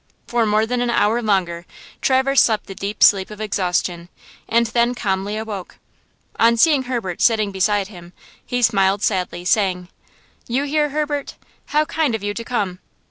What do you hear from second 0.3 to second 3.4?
more than an hour longer Traverse slept the deep sleep of